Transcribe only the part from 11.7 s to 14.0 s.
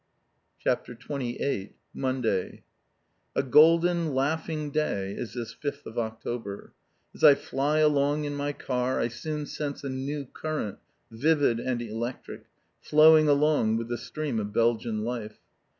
electric, flowing along with the